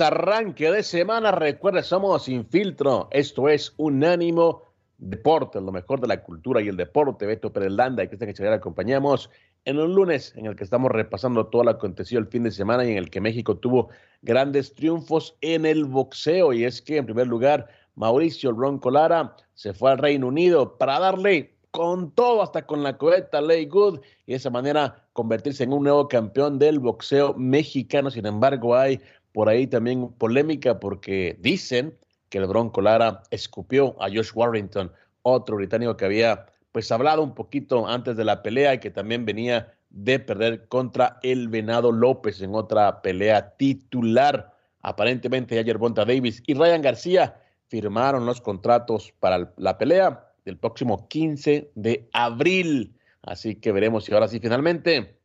[0.00, 1.32] arranque de semana.
[1.32, 3.08] Recuerda, somos Sin Filtro.
[3.10, 4.62] Esto es Unánimo
[4.98, 7.26] Deporte, lo mejor de la cultura y el deporte.
[7.26, 9.30] Beto Perelanda y Cristian Echeverría acompañamos
[9.64, 12.84] en un lunes en el que estamos repasando todo lo acontecido el fin de semana
[12.84, 13.88] y en el que México tuvo
[14.22, 16.52] grandes triunfos en el boxeo.
[16.52, 21.00] Y es que, en primer lugar, Mauricio Bronco Lara se fue al Reino Unido para
[21.00, 25.72] darle con todo, hasta con la coheta Ley Good, y de esa manera convertirse en
[25.72, 28.12] un nuevo campeón del boxeo mexicano.
[28.12, 29.00] Sin embargo, hay
[29.34, 31.98] por ahí también polémica porque dicen
[32.30, 37.34] que el Bronco Lara escupió a Josh Warrington, otro británico que había pues hablado un
[37.34, 42.40] poquito antes de la pelea y que también venía de perder contra el Venado López
[42.42, 44.54] en otra pelea titular.
[44.82, 51.08] Aparentemente ayer Bonta Davis y Ryan García firmaron los contratos para la pelea del próximo
[51.08, 52.96] 15 de abril.
[53.22, 55.18] Así que veremos si ahora sí finalmente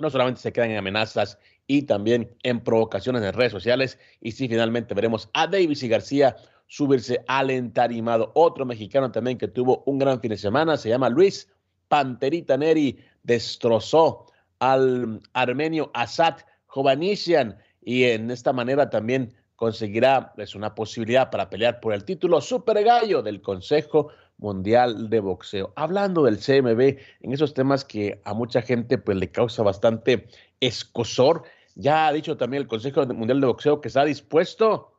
[0.00, 1.38] no solamente se quedan en amenazas
[1.70, 6.34] y también en provocaciones en redes sociales, y si finalmente veremos a Davis y García
[6.66, 8.32] subirse al entarimado.
[8.34, 11.48] Otro mexicano también que tuvo un gran fin de semana, se llama Luis
[11.86, 14.26] Panterita Neri, destrozó
[14.58, 21.78] al armenio Asad Jovanisian y en esta manera también conseguirá pues, una posibilidad para pelear
[21.78, 24.08] por el título Super Gallo del Consejo
[24.38, 25.72] Mundial de Boxeo.
[25.76, 30.26] Hablando del CMB, en esos temas que a mucha gente pues le causa bastante
[30.60, 31.44] escosor,
[31.74, 34.92] ya ha dicho también el Consejo Mundial de Boxeo que está dispuesto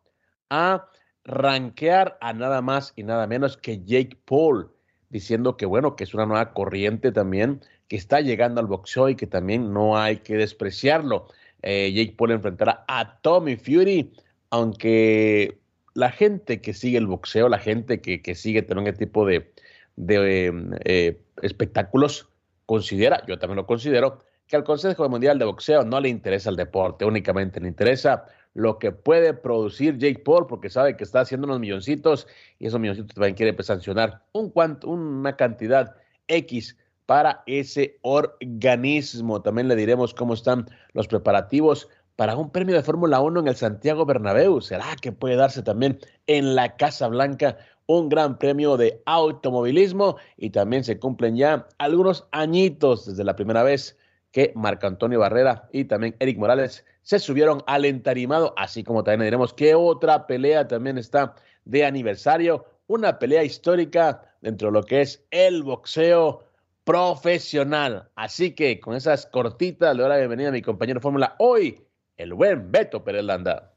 [0.50, 0.88] a
[1.24, 4.72] ranquear a nada más y nada menos que Jake Paul,
[5.10, 9.16] diciendo que bueno, que es una nueva corriente también que está llegando al boxeo y
[9.16, 11.28] que también no hay que despreciarlo.
[11.62, 14.14] Eh, Jake Paul enfrentará a Tommy Fury,
[14.50, 15.60] aunque
[15.94, 19.52] la gente que sigue el boxeo, la gente que, que sigue tener este tipo de,
[19.98, 22.30] de eh, espectáculos,
[22.66, 26.58] considera, yo también lo considero, que al Consejo Mundial de Boxeo no le interesa el
[26.58, 31.48] deporte, únicamente le interesa lo que puede producir Jake Paul, porque sabe que está haciendo
[31.48, 32.28] unos milloncitos
[32.60, 35.96] y esos milloncitos también quiere pues, sancionar un cuanto, una cantidad
[36.28, 39.42] X para ese organismo.
[39.42, 41.88] También le diremos cómo están los preparativos
[42.18, 44.60] para un premio de Fórmula 1 en el Santiago Bernabéu.
[44.60, 45.98] ¿Será que puede darse también
[46.28, 50.18] en la Casa Blanca un gran premio de automovilismo?
[50.36, 53.98] Y también se cumplen ya algunos añitos desde la primera vez
[54.32, 59.28] que Marco Antonio Barrera y también Eric Morales se subieron al entarimado, así como también
[59.28, 65.02] diremos que otra pelea también está de aniversario, una pelea histórica dentro de lo que
[65.02, 66.46] es el boxeo
[66.84, 68.10] profesional.
[68.16, 71.86] Así que con esas cortitas le doy la bienvenida a mi compañero Fórmula hoy
[72.18, 73.71] el buen Beto Pérez Landa.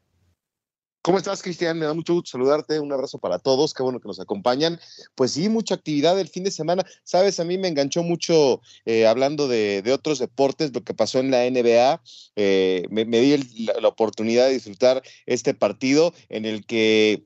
[1.04, 1.78] ¿Cómo estás, Cristian?
[1.78, 2.80] Me da mucho gusto saludarte.
[2.80, 3.74] Un abrazo para todos.
[3.74, 4.80] Qué bueno que nos acompañan.
[5.14, 6.82] Pues sí, mucha actividad el fin de semana.
[7.02, 11.30] Sabes, a mí me enganchó mucho eh, hablando de, otros deportes, lo que pasó en
[11.30, 12.00] la NBA.
[12.36, 17.22] Eh, me, di la, oportunidad de disfrutar este partido en el que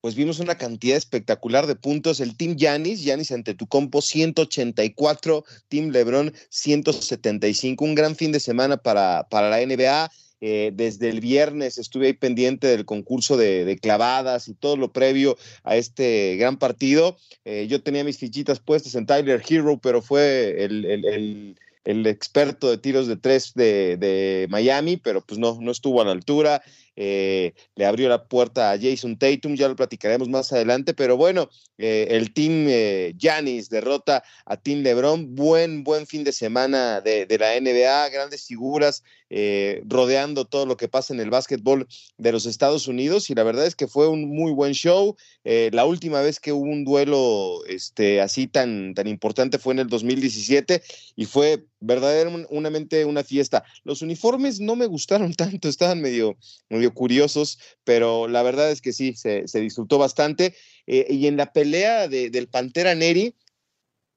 [0.00, 2.20] pues vimos una cantidad espectacular de puntos.
[2.20, 7.84] El Team Yanis, Yanis ante tu compo 184, Team Lebron 175.
[7.84, 10.10] Un gran fin de semana para, para la NBA.
[10.40, 15.36] Eh, desde el viernes estuve ahí pendiente del concurso de, clavadas y todo lo previo
[15.64, 17.18] a este gran partido.
[17.44, 23.06] Eh, yo tenía mis fichitas puestas en Tyler Hero, pero fue el, experto de tiros
[23.06, 26.62] de tres de, de, Miami, pero pues no, no estuvo a la altura.
[26.96, 31.48] Eh, le abrió la puerta a Jason Tatum, ya lo platicaremos más adelante, pero bueno,
[31.78, 32.66] eh, el team
[33.18, 38.46] Janis eh, derrota a Team LeBron, buen, buen fin de semana de, la NBA, grandes
[38.46, 39.02] figuras
[39.86, 41.86] rodeando todo lo que pasa en el básquetbol
[42.18, 45.16] de los Estados Unidos y la verdad es que fue un muy buen show.
[45.44, 49.88] la última vez que hubo un duelo este, así tan, tan importante fue en el
[49.88, 50.82] 2017
[51.14, 53.64] y fue verdaderamente una fiesta.
[53.84, 56.36] Los uniformes no me gustaron tanto, estaban medio,
[56.68, 60.54] medio curiosos, pero la verdad es que sí, se, disfrutó bastante.
[60.86, 63.34] Eh, y en la pelea del Pantera Neri,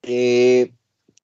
[0.04, 0.74] eh,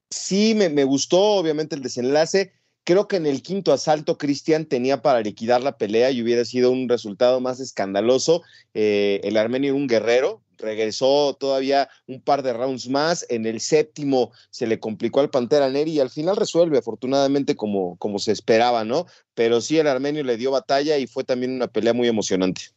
[0.09, 2.53] Sí, me, me gustó, obviamente, el desenlace.
[2.89, 6.71] Creo que en el quinto asalto Cristian tenía para liquidar la pelea y hubiera sido
[6.71, 8.41] un resultado más escandaloso.
[8.73, 13.27] Eh, el armenio un guerrero, regresó todavía un par de rounds más.
[13.29, 17.95] En el séptimo se le complicó al Pantera Neri y al final resuelve, afortunadamente, como,
[17.97, 19.05] como se esperaba, ¿no?
[19.35, 22.71] Pero sí, el armenio le dio batalla y fue también una pelea muy emocionante.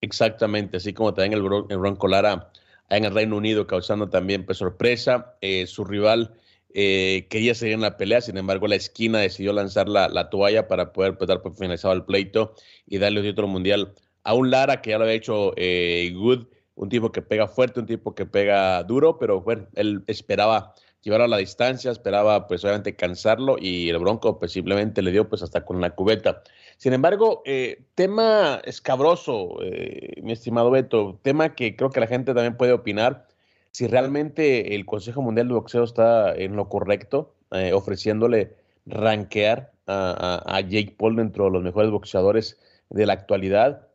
[0.00, 2.50] Exactamente, así como también el, Bron Bronco Lara
[2.88, 5.36] en el Reino Unido, causando también pues, sorpresa.
[5.40, 6.34] Eh, su rival
[6.74, 10.68] eh, quería seguir en la pelea, sin embargo, la esquina decidió lanzar la, la toalla
[10.68, 12.54] para poder pues, dar por finalizado el pleito
[12.86, 13.94] y darle otro mundial
[14.24, 17.80] a un Lara que ya lo había hecho eh, Good, un tipo que pega fuerte,
[17.80, 22.64] un tipo que pega duro, pero bueno, él esperaba llevarlo a la distancia, esperaba pues
[22.64, 26.42] obviamente cansarlo y el Bronco pues simplemente le dio pues hasta con la cubeta.
[26.76, 32.34] Sin embargo, eh, tema escabroso, eh, mi estimado Beto, tema que creo que la gente
[32.34, 33.26] también puede opinar,
[33.72, 38.56] si realmente el Consejo Mundial de Boxeo está en lo correcto, eh, ofreciéndole
[38.86, 42.58] rankear a, a, Jake Paul dentro de los mejores boxeadores
[42.90, 43.88] de la actualidad.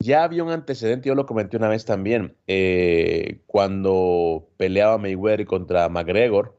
[0.00, 5.88] Ya había un antecedente, yo lo comenté una vez también, eh, cuando peleaba Mayweather contra
[5.88, 6.56] McGregor,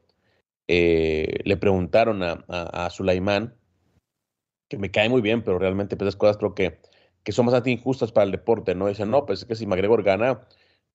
[0.67, 3.55] eh, le preguntaron a, a, a Sulaimán,
[4.67, 6.79] que me cae muy bien, pero realmente pues, esas cosas que,
[7.23, 8.87] que son bastante injustas para el deporte, ¿no?
[8.87, 10.41] Dicen, no, pues es que si McGregor gana,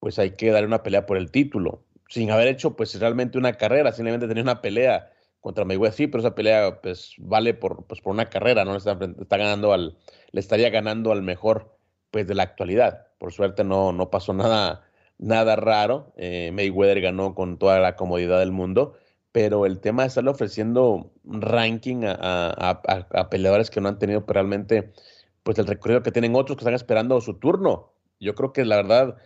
[0.00, 3.54] pues hay que darle una pelea por el título, sin haber hecho pues realmente una
[3.54, 5.10] carrera, simplemente tenía una pelea
[5.40, 8.72] contra Mayweather, sí, pero esa pelea pues vale por, pues, por una carrera, ¿no?
[8.72, 9.98] Le está, está ganando al,
[10.32, 11.76] le estaría ganando al mejor
[12.10, 13.08] pues de la actualidad.
[13.18, 14.88] Por suerte no, no pasó nada,
[15.18, 16.14] nada raro.
[16.16, 18.94] Eh, Mayweather ganó con toda la comodidad del mundo,
[19.32, 23.98] pero el tema de estarle ofreciendo ranking a, a, a, a, peleadores que no han
[23.98, 24.92] tenido realmente
[25.42, 27.92] pues el recorrido que tienen otros que están esperando su turno.
[28.18, 29.16] Yo creo que la verdad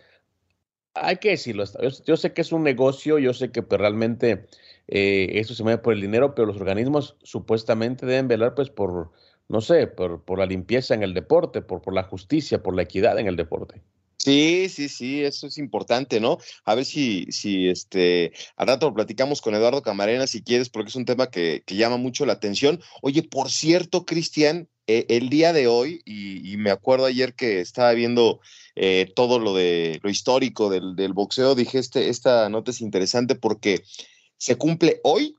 [0.93, 1.63] hay que decirlo.
[1.81, 4.47] Yo, yo sé que es un negocio, yo sé que pues, realmente
[4.87, 9.11] eh, eso se mueve por el dinero, pero los organismos supuestamente deben velar pues por
[9.49, 12.83] no sé, por, por la limpieza en el deporte, por, por la justicia, por la
[12.83, 13.81] equidad en el deporte.
[14.21, 16.39] Sí, sí, sí, eso es importante, ¿no?
[16.65, 20.89] A ver si, si este, al rato lo platicamos con Eduardo Camarena, si quieres, porque
[20.89, 22.81] es un tema que, que llama mucho la atención.
[23.01, 27.61] Oye, por cierto, Cristian, eh, el día de hoy, y, y, me acuerdo ayer que
[27.61, 28.41] estaba viendo
[28.75, 33.35] eh, todo lo de lo histórico del, del, boxeo, dije, este, esta nota es interesante
[33.35, 33.83] porque
[34.37, 35.37] se cumple hoy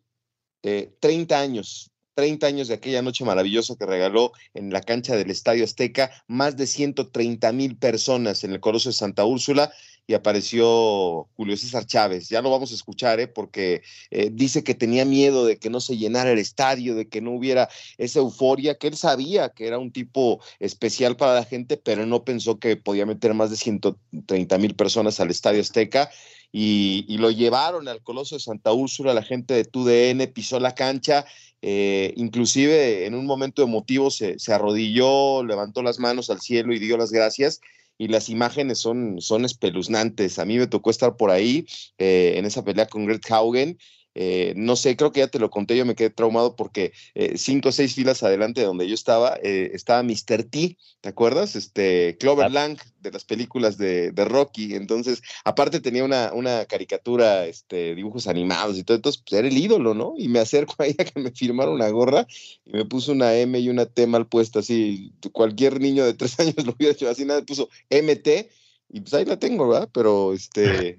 [0.62, 1.89] eh, 30 años
[2.20, 6.54] 30 años de aquella noche maravillosa que regaló en la cancha del Estadio Azteca, más
[6.54, 9.72] de 130 mil personas en el Coloso de Santa Úrsula
[10.06, 12.28] y apareció Julio César Chávez.
[12.28, 13.26] Ya lo vamos a escuchar, ¿eh?
[13.26, 13.80] porque
[14.10, 17.30] eh, dice que tenía miedo de que no se llenara el estadio, de que no
[17.30, 22.04] hubiera esa euforia, que él sabía que era un tipo especial para la gente, pero
[22.04, 26.10] no pensó que podía meter más de 130 mil personas al Estadio Azteca.
[26.52, 30.74] Y, y, lo llevaron al Coloso de Santa Úrsula, la gente de TUDN pisó la
[30.74, 31.24] cancha
[31.62, 36.78] eh, inclusive en un momento emotivo se, se, arrodilló, levantó las manos al cielo y
[36.78, 37.60] dio las gracias.
[37.98, 40.38] Y las imágenes son, son espeluznantes.
[40.38, 41.66] A mí me tocó estar por ahí
[41.98, 43.78] eh, en esa pelea con Greg Haugen
[44.14, 47.38] eh, no sé, creo que ya te lo conté, yo me quedé traumado porque eh,
[47.38, 50.44] cinco o seis filas adelante de donde yo estaba, eh, estaba Mr.
[50.44, 51.54] T, ¿te acuerdas?
[51.54, 54.74] Este, Clover Lang de las películas de, de Rocky.
[54.74, 59.56] Entonces, aparte tenía una, una, caricatura, este, dibujos animados y todo, entonces pues, era el
[59.56, 60.14] ídolo, ¿no?
[60.16, 62.26] Y me acerco ahí a que me firmara una gorra
[62.64, 66.38] y me puso una M y una T mal puesta, así, cualquier niño de tres
[66.40, 68.50] años lo hubiera hecho así, nada, puso MT
[68.92, 69.88] y pues ahí la tengo, ¿verdad?
[69.92, 70.98] Pero este,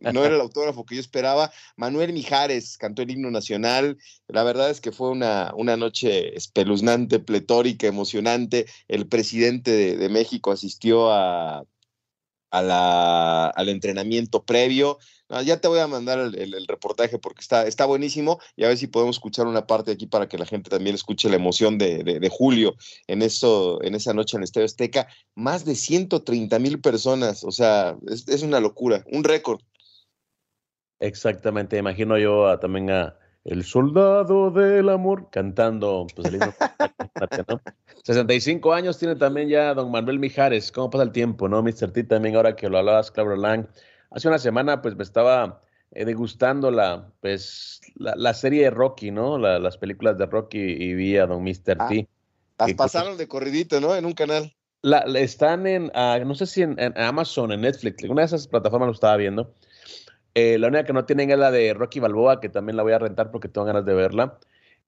[0.00, 1.52] no era el autógrafo que yo esperaba.
[1.76, 3.98] Manuel Mijares cantó el himno nacional.
[4.28, 8.66] La verdad es que fue una, una noche espeluznante, pletórica, emocionante.
[8.88, 11.64] El presidente de, de México asistió a,
[12.54, 14.98] a la, al entrenamiento previo.
[15.44, 18.86] Ya te voy a mandar el, reportaje porque está, está buenísimo y a ver si
[18.86, 22.28] podemos escuchar una parte aquí para que la gente también escuche la emoción de, de,
[22.28, 22.76] Julio
[23.08, 25.08] en, eso, en esa noche en el Estadio Azteca.
[25.34, 29.60] Más de 130 mil personas, o sea, es, una locura, un récord.
[31.00, 36.38] Exactamente, imagino yo a, también a El Soldado del Amor cantando pues, el.
[38.04, 40.70] 65 años tiene también ya don Manuel Mijares.
[40.70, 41.90] ¿Cómo pasa el tiempo, no, Mr.
[41.90, 42.04] T?
[42.04, 43.66] También ahora que lo hablabas, Clever Lang.
[44.10, 49.10] Hace una semana, pues, me estaba eh, degustando la, pues, la, la, serie de Rocky,
[49.10, 49.38] ¿no?
[49.38, 51.78] La, las películas de Rocky y vi a don Mr.
[51.78, 52.06] Ah, T.
[52.58, 53.96] Las pasaron de corridito, ¿no?
[53.96, 54.54] En un canal.
[54.82, 58.46] La, están en, uh, no sé si en, en, Amazon, en Netflix, una de esas
[58.46, 59.54] plataformas lo estaba viendo.
[60.34, 62.92] Eh, la única que no tienen es la de Rocky Balboa, que también la voy
[62.92, 64.38] a rentar porque tengo ganas de verla.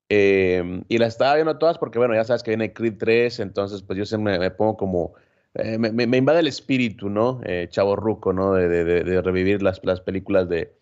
[0.09, 3.83] Eh, y la estaba viendo todas porque, bueno, ya sabes que viene Creed 3, entonces
[3.83, 5.15] pues yo siempre me, pongo como,
[5.55, 7.41] eh, me, invade el espíritu, ¿no?
[7.45, 8.55] Eh, Chavo Ruco, ¿no?
[8.55, 10.73] De, de, revivir las, las películas de,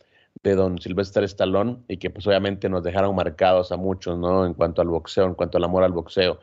[0.43, 4.45] de don Sylvester Stallone y que pues obviamente nos dejaron marcados a muchos, ¿no?
[4.47, 6.41] En cuanto al boxeo, en cuanto al amor al boxeo.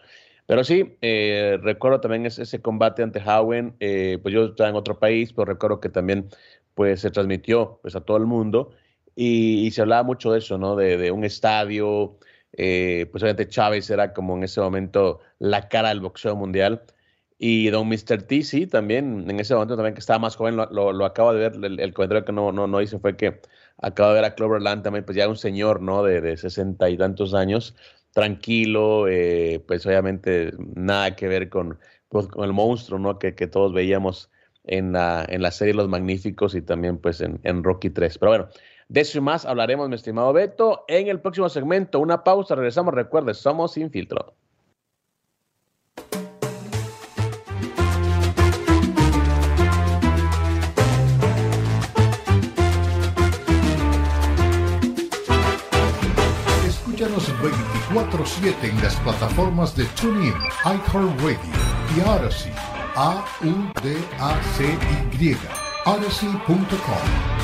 [0.48, 5.00] Pero sí, eh, recuerdo también ese, combate ante Howen, eh, pues yo estaba en otro
[5.00, 6.30] país, pero recuerdo que también
[6.74, 8.72] pues se transmitió pues a todo el mundo
[9.16, 10.76] y, y se hablaba mucho de eso, ¿no?
[10.76, 12.18] De un estadio,
[12.54, 16.84] eh, pues obviamente Chávez era como en ese momento la cara del boxeo mundial.
[17.44, 18.22] Y don Mr.
[18.24, 21.40] T, sí, también, en ese momento también que estaba más joven, lo, lo, acabo de
[21.40, 23.42] ver, el, el, comentario que no, no, no hice fue que
[23.82, 26.04] acabo de ver a Cloverland también, pues ya un señor, ¿no?
[26.04, 27.76] De sesenta y tantos años,
[28.12, 31.80] tranquilo, eh, pues obviamente nada que ver con,
[32.10, 33.18] pues, con el monstruo, ¿no?
[33.20, 34.30] Que, que, todos veíamos
[34.64, 38.18] en la, en la serie Los Magníficos y también pues en, en Rocky 3.
[38.18, 38.50] Pero bueno,
[38.92, 42.02] de eso y más hablaremos, mi estimado Beto, en el próximo segmento.
[42.02, 42.94] Una pausa, regresamos.
[42.94, 44.34] Recuerde, somos Sin Filtro.
[56.68, 57.32] Escúchanos
[57.94, 60.34] 24-7 en las plataformas de TuneIn,
[60.66, 61.40] iHeartRadio
[61.96, 62.52] y Odyssey.
[62.98, 63.78] A-U-D-A-C-Y.
[65.86, 67.41] Odyssey.com.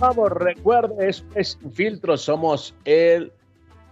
[0.00, 3.30] Vamos, recuerde, es, es Filtro, somos el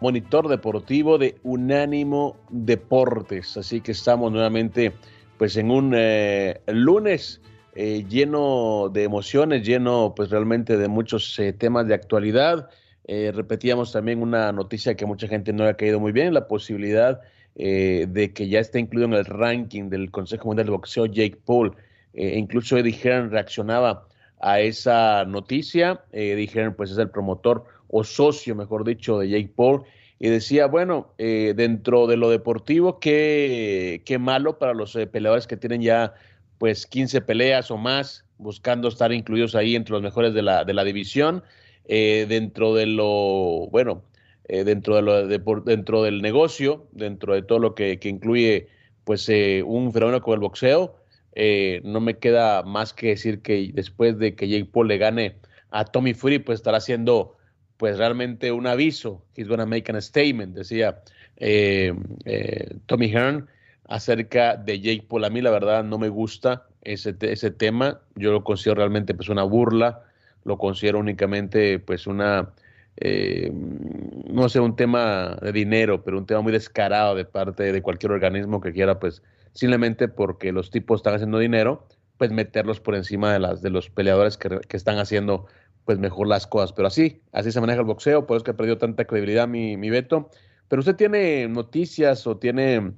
[0.00, 3.59] monitor deportivo de Unánimo Deportes.
[3.59, 4.95] Así que estamos nuevamente
[5.37, 7.43] pues en un eh, lunes
[7.75, 12.71] eh, lleno de emociones, lleno pues realmente de muchos eh, temas de actualidad.
[13.07, 17.23] Repetíamos también una noticia que mucha gente no ha caído muy bien, la posibilidad
[17.55, 21.75] de que ya esté incluido en el ranking del Consejo Mundial de Boxeo Jake Paul.
[22.12, 24.08] incluso Eddie Hearn reaccionaba
[24.40, 26.02] a esa noticia.
[26.12, 29.85] Eh, dijeron, pues es el promotor o socio, mejor dicho, de Jake Paul.
[30.21, 35.47] Y decía, bueno, eh, dentro de lo deportivo, qué, qué malo para los eh, peleadores
[35.47, 36.14] que tienen ya
[36.59, 40.75] pues 15 peleas o más, buscando estar incluidos ahí entre los mejores de la, de
[40.75, 41.45] la división.
[41.85, 44.02] Eh, dentro de lo, bueno,
[44.47, 48.68] dentro, de lo de, dentro del negocio, dentro de todo lo que, que incluye
[49.04, 49.28] pues
[49.64, 50.98] un fenómeno como el boxeo,
[51.40, 55.37] eh, no me queda más que decir que después de que Jake Paul le gane
[55.71, 57.37] a Tommy Fury, pues estará haciendo
[57.76, 59.25] pues realmente un aviso.
[59.37, 61.00] He's gonna make a statement, decía
[61.37, 63.47] eh, eh, Tommy Hearn
[63.85, 65.26] acerca de Jake Paul.
[65.26, 68.00] A mí la verdad no me gusta ese, ese tema.
[68.16, 70.02] Yo lo considero realmente pues una burla.
[70.42, 72.50] Lo considero únicamente pues una,
[72.97, 77.80] eh, no sé, un tema de dinero, pero un tema muy descarado de parte de
[77.80, 81.87] cualquier organismo que quiera pues simplemente porque los tipos están haciendo dinero,
[82.17, 85.47] pues meterlos por encima de las de los peleadores que, que están haciendo
[85.85, 86.73] pues mejor las cosas.
[86.73, 89.49] Pero así, así se maneja el boxeo, por eso es que ha perdido tanta credibilidad
[89.49, 90.31] mi, mi Beto.
[90.69, 92.93] Pero usted tiene noticias o tiene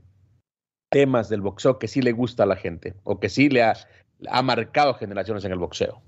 [0.91, 3.75] temas del boxeo que sí le gusta a la gente o que sí le ha,
[4.29, 6.03] ha marcado generaciones en el boxeo.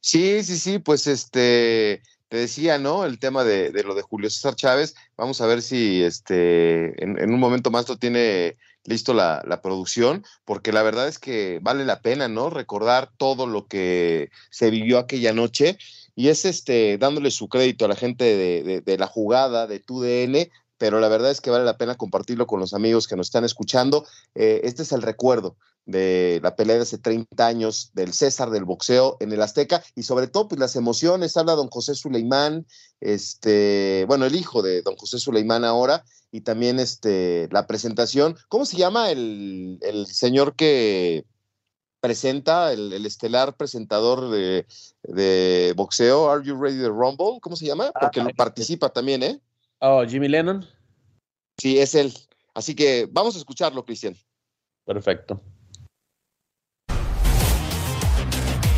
[0.00, 3.04] Sí, sí, sí, pues este, te decía, ¿no?
[3.04, 4.94] El tema de, de, lo de Julio César Chávez.
[5.18, 9.62] Vamos a ver si este en, en un momento más lo tiene listo la, la,
[9.62, 12.50] producción, porque la verdad es que vale la pena, ¿no?
[12.50, 15.78] Recordar todo lo que se vivió aquella noche.
[16.14, 20.50] Y es este, dándole su crédito a la gente de, de, la jugada, de TUDN,
[20.76, 23.44] pero la verdad es que vale la pena compartirlo con los amigos que nos están
[23.44, 24.06] escuchando.
[24.34, 25.56] Eh, este es el recuerdo
[25.86, 30.02] de la pelea de hace 30 años del César del boxeo en el Azteca y
[30.02, 32.66] sobre todo pues las emociones, habla don José Suleimán,
[33.00, 38.64] este, bueno, el hijo de don José Suleimán ahora y también este la presentación, ¿cómo
[38.64, 41.24] se llama el, el señor que
[42.00, 44.66] presenta, el, el estelar presentador de,
[45.02, 47.40] de, boxeo, Are You Ready to Rumble?
[47.40, 47.92] ¿Cómo se llama?
[47.98, 49.40] Porque ah, participa también, ¿eh?
[49.80, 50.66] Oh, Jimmy Lennon.
[51.58, 52.12] Sí, es él.
[52.54, 54.16] Así que vamos a escucharlo, Cristian.
[54.84, 55.40] Perfecto.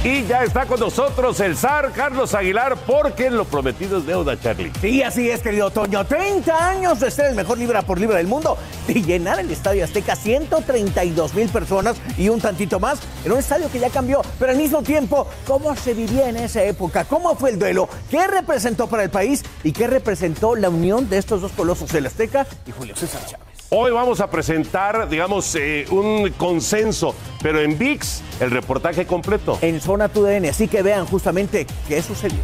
[0.05, 4.73] Y ya está con nosotros el zar Carlos Aguilar, porque lo prometido es deuda, Charlie.
[4.81, 6.05] Sí, así es, querido Toño.
[6.05, 9.85] 30 años de ser el mejor libra por libra del mundo y llenar el Estadio
[9.85, 14.23] Azteca 132 mil personas y un tantito más en un estadio que ya cambió.
[14.41, 17.05] Pero al mismo tiempo, ¿cómo se vivía en esa época?
[17.05, 17.89] ¿Cómo fue el duelo?
[18.11, 19.45] ¿Qué representó para el país?
[19.63, 23.52] ¿Y qué representó la unión de estos dos colosos, el Azteca y Julio César Chávez?
[23.75, 29.57] Hoy vamos a presentar, digamos, eh, un consenso, pero en VIX, el reportaje completo.
[29.63, 32.37] En Zona TUDN, así que vean justamente qué sucedió.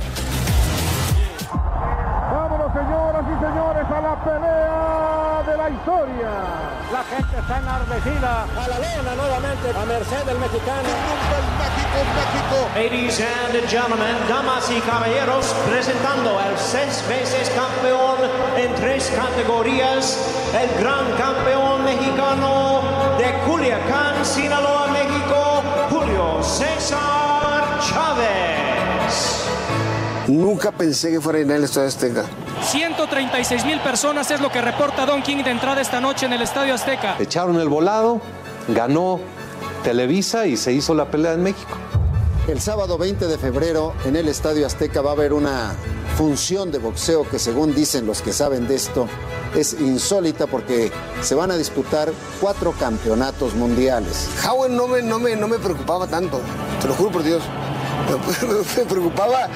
[1.52, 6.67] Vámonos, señoras y señores, a la pelea de la historia.
[7.10, 8.42] La gente está enardecida.
[8.42, 10.88] A la lona nuevamente, a merced del mexicano.
[10.88, 11.88] El mexicano
[12.18, 12.68] México.
[12.74, 18.18] Ladies and gentlemen, damas y caballeros, presentando al seis veces campeón
[18.56, 20.18] en tres categorías,
[20.52, 22.82] el gran campeón mexicano
[23.16, 28.57] de Culiacán, Sinaloa, México, Julio César Chávez.
[30.28, 32.24] Nunca pensé que fuera a llenar el Estadio Azteca.
[32.62, 36.42] 136 mil personas es lo que reporta Don King de entrada esta noche en el
[36.42, 37.16] Estadio Azteca.
[37.18, 38.20] Echaron el volado,
[38.68, 39.20] ganó
[39.82, 41.78] Televisa y se hizo la pelea en México.
[42.46, 45.74] El sábado 20 de febrero en el Estadio Azteca va a haber una
[46.18, 49.08] función de boxeo que según dicen los que saben de esto
[49.54, 50.92] es insólita porque
[51.22, 54.28] se van a disputar cuatro campeonatos mundiales.
[54.46, 56.40] Howard no me, no, me, no me preocupaba tanto,
[56.82, 57.42] te lo juro por Dios.
[58.76, 59.48] Me preocupaba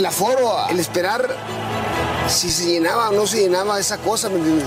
[0.00, 1.28] el aforo, el esperar
[2.26, 4.66] si se llenaba o no se llenaba esa cosa, ¿me entiendes?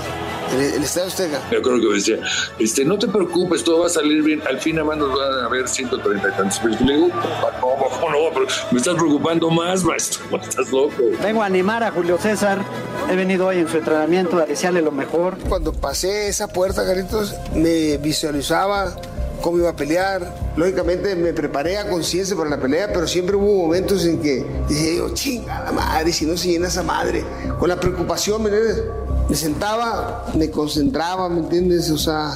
[0.52, 1.40] El, el Estadio Azteca.
[1.50, 2.18] Yo creo que me decía,
[2.60, 4.42] este, no te preocupes, todo va a salir bien.
[4.46, 6.60] Al fin, además, nos van a haber 130 y tantos.
[6.62, 7.20] Pero le digo, no,
[8.00, 10.22] no, no, pero me estás preocupando más, maestro.
[10.42, 10.94] Estás loco.
[11.20, 12.62] Vengo a animar a Julio César.
[13.10, 15.36] He venido hoy en su entrenamiento a desearle lo mejor.
[15.48, 18.94] Cuando pasé esa puerta, Carlitos, me visualizaba
[19.44, 20.34] cómo iba a pelear.
[20.56, 24.96] Lógicamente me preparé a conciencia para la pelea, pero siempre hubo momentos en que dije
[24.96, 27.22] yo, chinga la madre, si no se llena esa madre.
[27.60, 28.84] Con la preocupación, ¿me entiendes?
[29.28, 31.90] Me sentaba, me concentraba, ¿me entiendes?
[31.90, 32.30] O sea,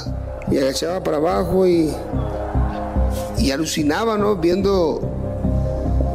[0.51, 1.91] y agachaba para abajo y,
[3.39, 4.35] y alucinaba, ¿no?
[4.35, 5.01] Viendo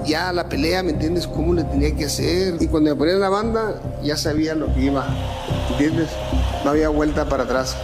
[0.07, 1.27] ya la pelea, ¿me entiendes?
[1.27, 2.55] Cómo le tenía que hacer.
[2.61, 5.09] Y cuando me ponían la banda, ya sabía lo que iba,
[5.71, 6.11] ¿me entiendes?
[6.65, 7.77] No había vuelta para atrás.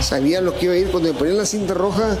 [0.00, 0.90] Sabía lo que iba a ir.
[0.90, 2.16] Cuando me ponían la cinta roja,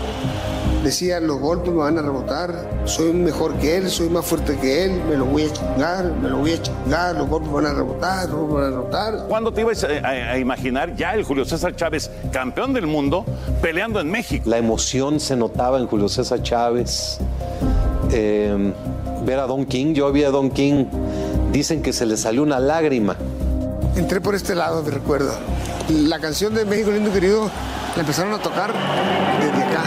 [0.84, 4.84] decía, los golpes me van a rebotar, soy mejor que él, soy más fuerte que
[4.84, 7.72] él, me lo voy a chingar, me lo voy a chingar, los golpes van a
[7.74, 9.26] rebotar, los golpes van a rebotar.
[9.28, 13.24] ¿Cuándo te ibas a, a- a imaginar ya el Julio César Chávez, campeón del mundo,
[13.60, 14.48] peleando en México?
[14.48, 17.18] La emoción se notaba en Julio César Chávez.
[18.12, 18.72] Eh,
[19.24, 20.86] ver a Don King, yo vi a Don King,
[21.52, 23.16] dicen que se le salió una lágrima.
[23.96, 25.32] Entré por este lado, me recuerdo.
[25.90, 27.50] La canción de México lindo y querido
[27.94, 28.72] la empezaron a tocar
[29.40, 29.82] desde acá.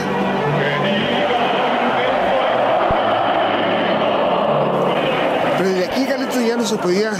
[5.58, 7.12] Pero desde aquí, Carlitos, ya no se podía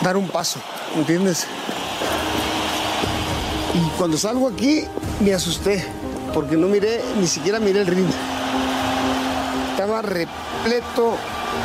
[0.00, 0.60] dar un paso,
[0.96, 1.46] ¿entiendes?
[3.74, 4.84] Y cuando salgo aquí,
[5.20, 5.84] me asusté,
[6.34, 8.10] porque no miré, ni siquiera miré el ring.
[9.70, 11.16] Estaba repleto,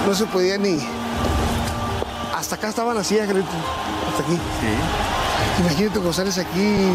[0.06, 0.80] no se podía ni...
[2.36, 3.54] Hasta acá estaban las sillas, Carlitos,
[4.10, 4.40] hasta aquí.
[5.60, 6.94] Imagínate cuando sales aquí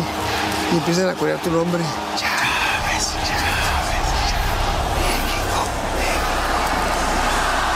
[0.72, 1.82] y empiezan a corear tu nombre.
[2.16, 4.06] Chávez, Chávez,
[4.98, 5.60] México,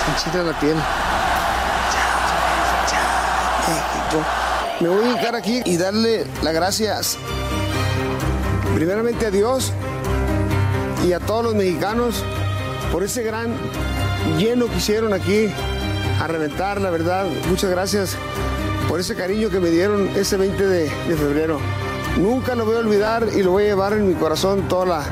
[0.03, 0.31] México.
[0.33, 0.77] Se la piel.
[1.93, 4.25] Chávez, Chávez, México.
[4.81, 7.19] Me voy a hincar aquí y darle las gracias
[8.75, 9.73] primeramente a Dios
[11.07, 12.23] y a todos los mexicanos
[12.93, 13.55] por ese gran
[14.39, 15.49] lleno que hicieron aquí
[16.21, 17.27] a reventar, la verdad.
[17.49, 18.17] Muchas gracias
[18.89, 21.59] por ese cariño que me dieron ese 20 de, de febrero.
[22.17, 25.05] Nunca lo voy a olvidar y lo voy a llevar en mi corazón toda la,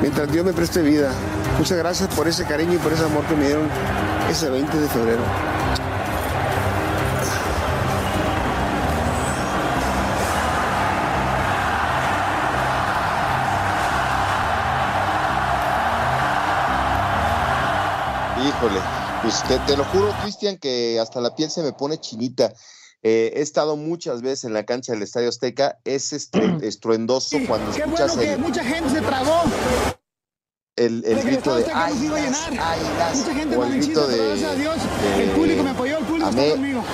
[0.00, 1.12] mientras Dios me preste vida.
[1.58, 3.68] Muchas gracias por ese cariño y por ese amor que me dieron
[4.30, 5.20] ese 20 de febrero.
[18.42, 18.80] Híjole,
[19.20, 22.54] pues te, te lo juro, Cristian, que hasta la piel se me pone chinita.
[23.02, 25.78] Eh, he estado muchas veces en la cancha del Estadio Azteca.
[25.84, 29.42] Es estre- estruendoso cuando Qué escuchas bueno que el, mucha gente se tragó.
[30.76, 32.72] el, grito de Estadio Azteca no se iba a "Águilas, llenar".
[32.72, 35.98] águilas", Mucha gente o el grito de, gracias a Dios, de el público me apoyó,
[35.98, 36.84] el público Amé- está conmigo.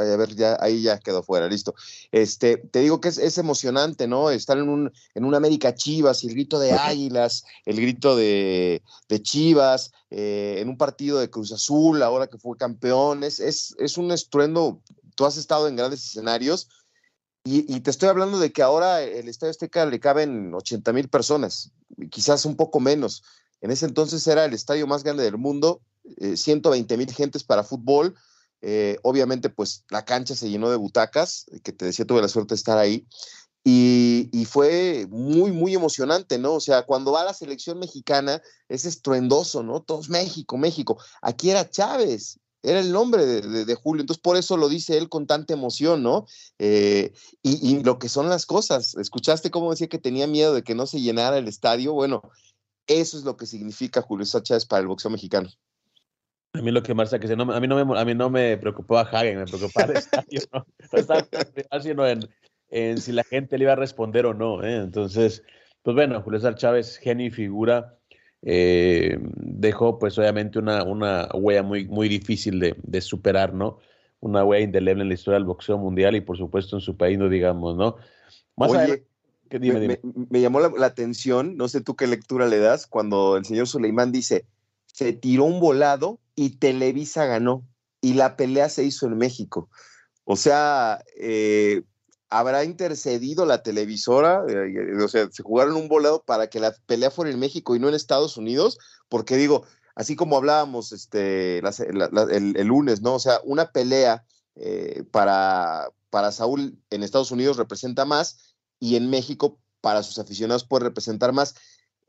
[0.00, 1.74] A ver, ya, ahí ya quedó fuera, listo.
[2.10, 4.30] Este, te digo que es, es emocionante, ¿no?
[4.30, 8.82] Estar en un, en un América Chivas y el grito de Águilas, el grito de,
[9.08, 13.74] de Chivas, eh, en un partido de Cruz Azul, ahora que fue campeón, es, es,
[13.78, 14.80] es un estruendo.
[15.14, 16.68] Tú has estado en grandes escenarios
[17.44, 21.08] y, y te estoy hablando de que ahora el Estadio Azteca le caben 80 mil
[21.08, 21.72] personas,
[22.10, 23.22] quizás un poco menos.
[23.60, 25.82] En ese entonces era el estadio más grande del mundo,
[26.18, 28.14] eh, 120 mil gentes para fútbol.
[28.62, 32.54] Eh, obviamente, pues la cancha se llenó de butacas, que te decía, tuve la suerte
[32.54, 33.06] de estar ahí.
[33.62, 36.54] Y, fue muy, muy emocionante, ¿no?
[36.54, 39.82] O sea, cuando va la selección mexicana es estruendoso, ¿no?
[39.82, 40.98] Todos México, México.
[41.20, 45.08] Aquí era Chávez, era el nombre de, de- Julio, entonces por eso lo dice él
[45.08, 46.26] con tanta emoción, ¿no?
[46.58, 50.74] Eh, y, lo que son las cosas, ¿escuchaste cómo decía que tenía miedo de que
[50.74, 51.92] no se llenara el estadio?
[51.92, 52.22] Bueno,
[52.86, 55.50] eso es lo que significa Julio Chávez para el boxeo mexicano.
[56.52, 58.28] A mí lo que Marcia que dice, no, a mí no me, a mí no
[58.28, 62.28] me preocupaba Hagen, me preocupaba el estadio, no, no estaba pensando sino en,
[62.70, 64.62] en si la gente le iba a responder o no.
[64.64, 64.76] ¿eh?
[64.76, 65.44] Entonces,
[65.82, 67.96] pues bueno, Julio César Chávez, genio y figura,
[68.42, 73.78] eh, dejó pues obviamente una, una huella muy, muy difícil de, de, superar, ¿no?
[74.18, 77.16] Una huella indeleble en la historia del boxeo mundial y por supuesto en su país,
[77.16, 77.96] no digamos, ¿no?
[78.56, 79.04] Más Oye,
[79.50, 80.00] dime, me, dime.
[80.02, 83.44] Me, me, llamó la, la, atención, no sé tú qué lectura le das, cuando el
[83.44, 84.46] señor Suleimán dice,
[84.86, 87.68] se tiró un volado y Televisa ganó
[88.00, 89.68] y la pelea se hizo en México.
[90.24, 91.82] O sea, eh,
[92.30, 97.10] habrá intercedido la televisora, eh, o sea, se jugaron un volado para que la pelea
[97.10, 98.78] fuera en México y no en Estados Unidos,
[99.10, 103.16] porque digo, así como hablábamos este, el, lunes, ¿no?
[103.16, 104.24] O sea, una pelea
[104.54, 110.64] eh, para, para Saúl en Estados Unidos representa más y en México para sus aficionados
[110.64, 111.54] puede representar más.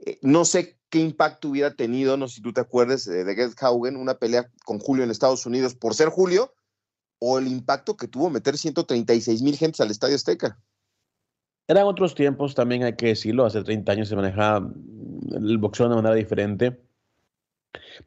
[0.06, 3.36] Eh, no sé qué impacto hubiera tenido, no sé si tú te acuerdas eh, de
[3.36, 6.54] Get Haugen, una pelea con Julio en Estados Unidos por ser Julio,
[7.20, 10.60] o el impacto que tuvo meter 136 mil gentes al Estadio Azteca.
[11.68, 14.70] Eran otros tiempos, también hay que decirlo, hace 30 años se manejaba
[15.32, 16.82] el boxeo de una manera diferente.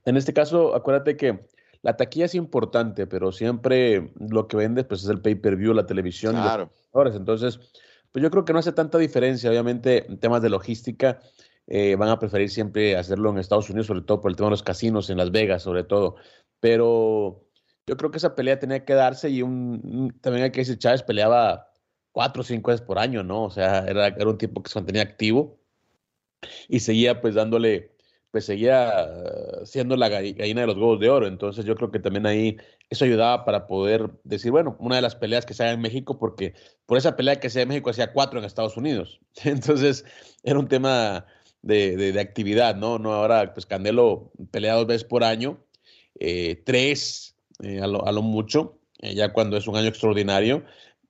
[0.05, 1.47] En este caso, acuérdate que
[1.81, 6.35] la taquilla es importante, pero siempre lo que vendes pues, es el pay-per-view, la televisión.
[6.35, 6.71] Claro.
[6.95, 7.61] Y los Entonces,
[8.11, 11.21] pues yo creo que no hace tanta diferencia, obviamente, en temas de logística
[11.67, 14.53] eh, van a preferir siempre hacerlo en Estados Unidos, sobre todo por el tema de
[14.53, 16.17] los casinos, en Las Vegas, sobre todo.
[16.61, 17.47] Pero
[17.87, 21.03] yo creo que esa pelea tenía que darse y un, también hay que decir, Chávez
[21.03, 21.71] peleaba
[22.13, 23.45] cuatro o cinco veces por año, ¿no?
[23.45, 25.59] O sea, era, era un tipo que se mantenía activo
[26.69, 27.93] y seguía pues dándole,
[28.31, 29.09] pues seguía
[29.65, 31.27] siendo la gallina de los huevos de oro.
[31.27, 32.57] Entonces yo creo que también ahí
[32.91, 36.19] eso ayudaba para poder decir, bueno, una de las peleas que se haga en México,
[36.19, 36.55] porque
[36.87, 39.21] por esa pelea que se en México hacía cuatro en Estados Unidos.
[39.45, 40.05] Entonces
[40.43, 41.27] era un tema
[41.65, 42.99] de, de, actividad, ¿no?
[42.99, 45.59] No ahora, pues Canelo pelea dos veces por año,
[46.21, 50.65] eh, tres eh, a, lo, a, lo, mucho, eh, ya cuando es un año extraordinario,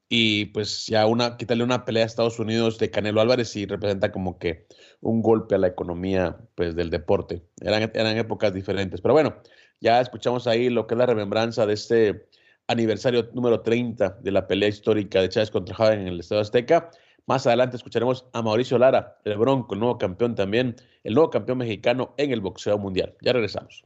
[0.09, 4.13] y pues ya una, quitarle una pelea a Estados Unidos de Canelo Álvarez y representa
[4.13, 4.67] como que
[5.01, 7.43] un golpe a la economía pues del deporte.
[7.61, 9.37] Eran, eran épocas diferentes, pero bueno,
[9.81, 12.27] ya escuchamos ahí lo que es la remembranza de este
[12.69, 16.91] aniversario número 30 de la pelea histórica de Chávez contra Javen en el Estado Azteca.
[17.27, 21.59] Más adelante escucharemos a Mauricio Lara, el Bronco, el nuevo campeón también, el nuevo campeón
[21.59, 23.15] mexicano en el boxeo mundial.
[23.23, 23.85] Ya regresamos.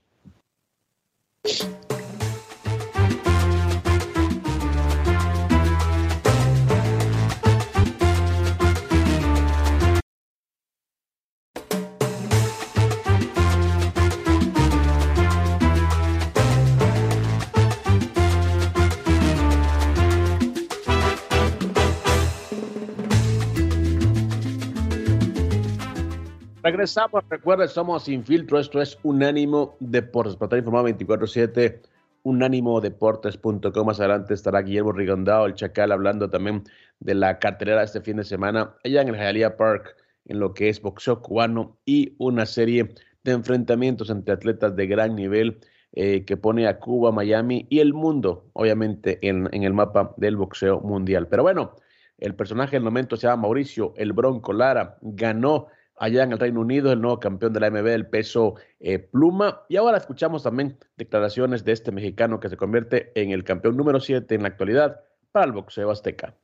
[26.68, 31.80] Regresamos, recuerden, somos Sin Filtro, esto es Unánimo Deportes, para estar informado 24-7,
[32.24, 36.64] unánimodeportes.com, más adelante estará Guillermo Rigondao, el Chacal, hablando también
[37.00, 40.68] de la cartelera este fin de semana, allá en el Hialeah Park, en lo que
[40.68, 45.60] es boxeo cubano y una serie de enfrentamientos entre atletas de gran nivel
[45.92, 50.36] eh, que pone a Cuba, Miami y el mundo, obviamente, en, en el mapa del
[50.36, 51.28] boxeo mundial.
[51.28, 51.76] Pero bueno,
[52.18, 56.60] el personaje del momento se llama Mauricio El Bronco Lara, ganó allá en el Reino
[56.60, 59.62] Unido, el nuevo campeón de la MB, el peso eh, pluma.
[59.68, 64.00] Y ahora escuchamos también declaraciones de este mexicano que se convierte en el campeón número
[64.00, 65.00] 7 en la actualidad
[65.32, 66.34] para el boxeo azteca.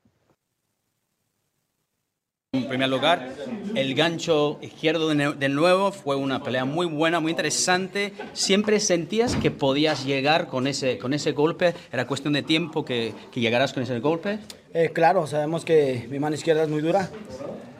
[2.54, 3.34] En primer lugar,
[3.74, 8.12] el gancho izquierdo de nuevo fue una pelea muy buena, muy interesante.
[8.32, 11.74] ¿Siempre sentías que podías llegar con ese, con ese golpe?
[11.92, 14.38] ¿Era cuestión de tiempo que, que llegaras con ese golpe?
[14.72, 17.10] Eh, claro, sabemos que mi mano izquierda es muy dura.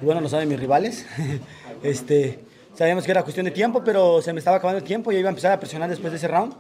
[0.03, 1.07] Y bueno, lo saben mis rivales.
[1.85, 2.39] Este,
[2.75, 5.29] sabíamos que era cuestión de tiempo, pero se me estaba acabando el tiempo y iba
[5.29, 6.55] a empezar a presionar después de ese round.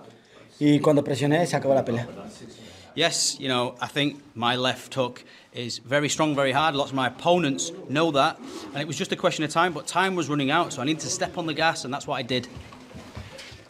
[0.60, 2.06] Y cuando presioné, se acabó la pelea.
[2.94, 6.76] Yes, you know, I think my left hook is very strong, very hard.
[6.76, 8.38] Lots of my opponents know that.
[8.72, 10.84] And it was just a question of time, but time was running out, so I
[10.84, 12.46] needed to step on the gas, and that's what I did.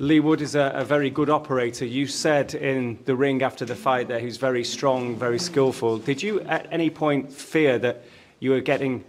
[0.00, 1.86] Lee Wood is a, a, very good operator.
[1.86, 5.98] You said in the ring after the fight that he's very strong, very skillful.
[5.98, 8.04] Did you at any point fear that
[8.40, 9.04] you were getting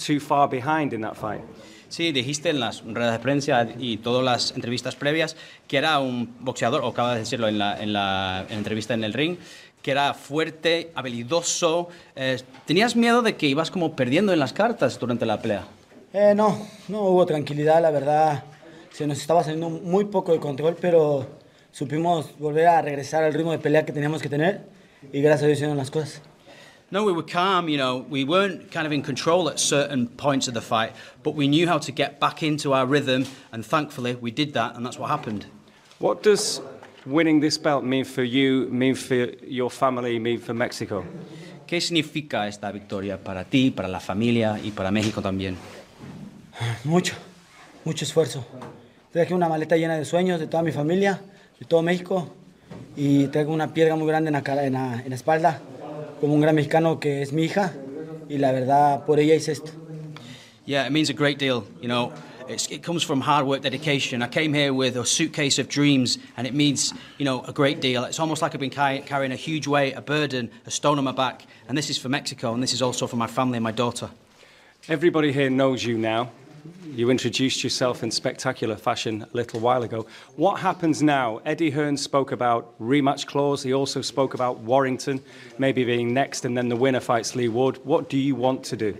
[0.00, 1.40] too far behind in that fight?
[1.94, 5.36] Sí, dijiste en las ruedas de prensa y todas las entrevistas previas
[5.68, 9.04] que era un boxeador, o acabas de decirlo en la, en la, en entrevista en
[9.04, 9.36] el ring,
[9.80, 11.88] que era fuerte, habilidoso.
[12.16, 15.68] Eh, ¿Tenías miedo de que ibas como perdiendo en las cartas durante la pelea?
[16.12, 18.42] Eh, no, no hubo tranquilidad, la verdad.
[18.90, 21.24] Se nos estaba saliendo muy poco de control, pero
[21.70, 24.62] supimos volver a regresar al ritmo de pelea que teníamos que tener
[25.12, 26.22] y gracias a Dios hicieron las cosas.
[26.94, 28.06] No, we were calm, you know.
[28.08, 30.92] We weren't kind of in control at certain points of the fight,
[31.24, 34.76] but we knew how to get back into our rhythm, and thankfully we did that,
[34.76, 35.44] and that's what happened.
[35.98, 36.60] What does
[37.04, 41.04] winning this belt mean for you, mean for your family, mean for Mexico?
[41.66, 45.56] ¿Qué significa esta victoria para ti, para la familia y para México también?
[46.84, 47.16] Mucho,
[47.84, 48.46] mucho esfuerzo.
[49.10, 51.20] traje una maleta llena de sueños de toda mi familia,
[51.58, 52.32] de todo México,
[52.96, 55.60] y traigo una piedra muy grande en la, cara, en la, en la espalda,
[56.20, 57.72] como un gran mexicano que es mi hija,
[58.28, 59.70] y la verdad, por ella hice esto.
[60.66, 61.64] Yeah, it means a great deal.
[61.80, 62.12] You know,
[62.48, 64.22] it's, it comes from hard work, dedication.
[64.22, 67.80] I came here with a suitcase of dreams, and it means, you know, a great
[67.80, 68.04] deal.
[68.04, 71.04] It's almost like I've been carry, carrying a huge weight, a burden, a stone on
[71.04, 71.44] my back.
[71.68, 74.10] And this is for Mexico, and this is also for my family and my daughter.
[74.88, 76.30] Everybody here knows you now.
[76.94, 80.06] You introduced yourself in spectacular fashion a little while ago.
[80.36, 81.40] What happens now?
[81.44, 83.62] Eddie Hearn spoke about rematch clause.
[83.62, 85.20] He also spoke about Warrington
[85.58, 87.78] maybe being next, and then the winner fights Lee Wood.
[87.84, 88.96] What do you want to do?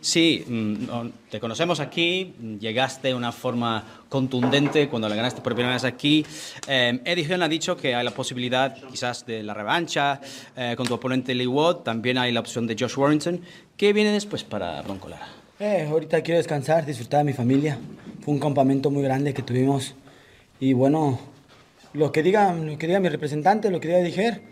[0.00, 5.74] Sí, mm, te conocemos aquí, llegaste de una forma contundente cuando le ganaste por primera
[5.74, 6.24] vez aquí.
[6.68, 10.20] Eh, Eddie Hearn ha dicho que hay la posibilidad quizás de la revancha
[10.56, 13.40] eh, con tu oponente Lee Wood, también hay la opción de Josh Warrington.
[13.76, 15.45] ¿Qué viene después para Bronco Lara?
[15.58, 17.78] Eh, ahorita quiero descansar, disfrutar de mi familia.
[18.20, 19.94] Fue un campamento muy grande que tuvimos.
[20.60, 21.18] Y bueno,
[21.94, 24.42] lo que diga, lo que diga mi representante, lo que diga Dijer,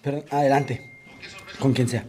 [0.00, 0.88] pero adelante,
[1.58, 2.04] con quien sea.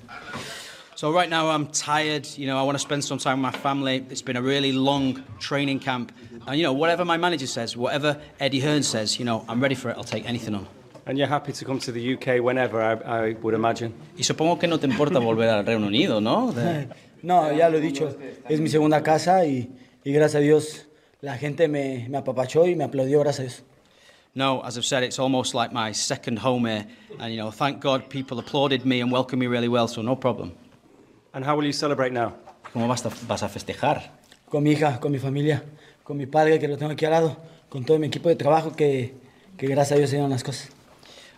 [0.94, 2.28] So right now I'm tired.
[2.38, 4.06] You know, I want to spend some time with my family.
[4.12, 6.12] It's been a really long training camp,
[6.46, 9.76] and you know, whatever my manager says, whatever Eddie Hearn says, you know, I'm ready
[9.76, 9.98] for it.
[9.98, 10.68] I'll take anything on.
[11.08, 13.94] And you're happy to come to the UK whenever, I, I would imagine.
[14.16, 16.54] Y supongo que no te importa volver al Reino Unido, ¿no?
[17.22, 18.16] No, ya lo he dicho,
[18.48, 19.72] es mi segunda casa y,
[20.04, 20.88] y gracias a Dios
[21.22, 23.64] la gente me, me apapachó y me aplaudió, gracias a Dios.
[24.36, 26.86] No, as I've said, it's almost like my second home here,
[27.20, 30.16] and you know, thank God people applauded me and welcomed me really well, so no
[30.16, 30.54] problem.
[31.34, 32.36] And how will you celebrate now?
[32.74, 34.12] ¿Cómo vas a, vas a festejar?
[34.50, 35.64] Con mi hija, con mi familia,
[36.04, 37.38] con mi padre que lo tengo aquí al lado,
[37.70, 39.16] con todo mi equipo de trabajo que,
[39.58, 40.70] que gracias a Dios se dieron las cosas.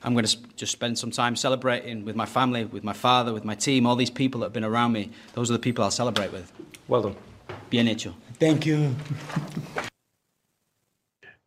[0.03, 3.45] I'm going to just spend some time celebrating with my family, with my father, with
[3.45, 5.11] my team, all these people that have been around me.
[5.33, 6.51] Those are the people I'll celebrate with.
[6.87, 7.15] Well done.
[7.69, 8.13] Bien hecho.
[8.39, 8.95] Thank you.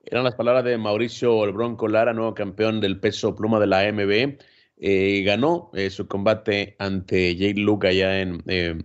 [0.06, 3.80] Eran las palabras de Mauricio El Bronco Lara, nuevo campeón del peso pluma de la
[3.80, 4.38] AMB.
[4.76, 8.76] Eh, ganó eh, su combate ante Jake Luke allá en eh,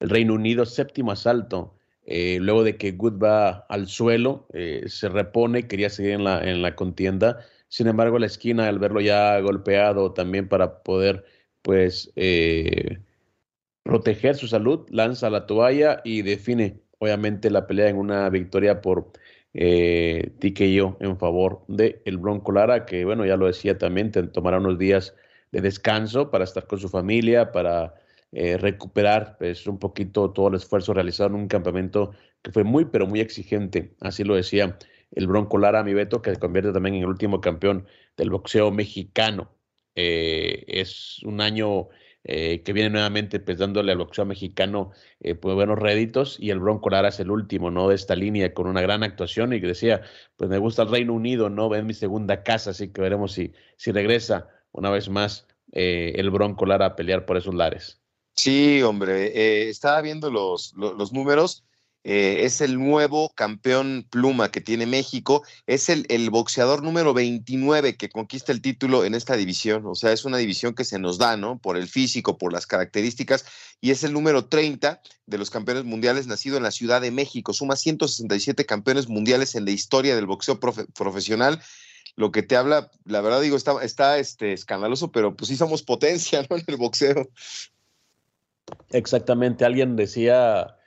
[0.00, 1.74] el Reino Unido, séptimo asalto.
[2.10, 6.42] Eh, luego de que Good va al suelo, eh, se repone, quería seguir en la,
[6.42, 7.44] en la contienda.
[7.68, 11.24] Sin embargo, la esquina, al verlo ya golpeado también para poder,
[11.62, 12.98] pues, eh,
[13.82, 19.12] proteger su salud, lanza la toalla y define, obviamente, la pelea en una victoria por
[19.54, 24.58] eh, TKO en favor de el Bronco Lara, que, bueno, ya lo decía también, tomará
[24.58, 25.14] unos días
[25.52, 27.94] de descanso para estar con su familia, para
[28.32, 32.84] eh, recuperar pues, un poquito todo el esfuerzo realizado en un campamento que fue muy,
[32.86, 33.94] pero muy exigente.
[34.00, 34.78] Así lo decía
[35.12, 38.70] el Bronco Lara, mi Beto, que se convierte también en el último campeón del boxeo
[38.70, 39.50] mexicano.
[39.94, 41.88] Eh, es un año
[42.24, 44.90] eh, que viene nuevamente pues, dándole al boxeo mexicano
[45.20, 47.88] eh, pues, buenos réditos y el Bronco Lara es el último ¿no?
[47.88, 50.02] de esta línea con una gran actuación y que decía,
[50.36, 51.74] pues me gusta el Reino Unido, ¿no?
[51.74, 56.30] Es mi segunda casa, así que veremos si, si regresa una vez más eh, el
[56.30, 58.00] Bronco Lara a pelear por esos lares.
[58.34, 61.64] Sí, hombre, eh, estaba viendo los, los, los números.
[62.10, 65.42] Eh, es el nuevo campeón pluma que tiene México.
[65.66, 69.84] Es el, el boxeador número 29 que conquista el título en esta división.
[69.84, 71.58] O sea, es una división que se nos da, ¿no?
[71.58, 73.44] Por el físico, por las características.
[73.82, 77.52] Y es el número 30 de los campeones mundiales nacido en la Ciudad de México.
[77.52, 81.60] Suma 167 campeones mundiales en la historia del boxeo profe- profesional
[82.16, 85.82] lo que te habla, la verdad digo, está, está este, escandaloso, pero pues sí somos
[85.82, 86.56] potencia, ¿no?
[86.56, 87.28] En el boxeo.
[88.90, 90.77] Exactamente, alguien decía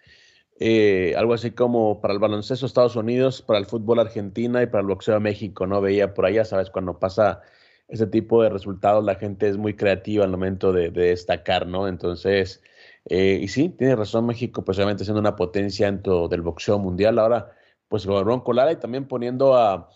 [0.61, 4.81] eh, algo así como para el baloncesto Estados Unidos, para el fútbol Argentina y para
[4.81, 5.81] el boxeo México, ¿no?
[5.81, 7.41] Veía por allá, sabes, cuando pasa
[7.87, 11.87] ese tipo de resultados, la gente es muy creativa al momento de, de destacar, ¿no?
[11.87, 12.61] Entonces,
[13.09, 17.19] eh, y sí, tiene razón México, pues obviamente siendo una potencia dentro del boxeo mundial,
[17.19, 17.51] ahora
[17.87, 19.89] pues con Lara y también poniendo a,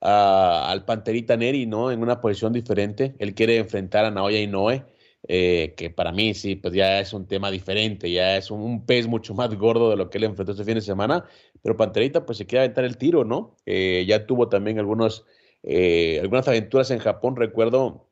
[0.00, 1.90] a- al Panterita Neri, ¿no?
[1.90, 3.14] En una posición diferente.
[3.18, 4.84] Él quiere enfrentar a Naoya Inoue,
[5.26, 9.06] eh, que para mí sí, pues ya es un tema diferente, ya es un, pez
[9.08, 11.24] mucho más gordo de lo que él enfrentó este fin de semana,
[11.62, 13.56] pero Panterita pues se quiere aventar el tiro, ¿no?
[13.66, 15.26] Eh, ya tuvo también algunos,
[15.62, 18.08] eh, algunas aventuras en Japón, recuerdo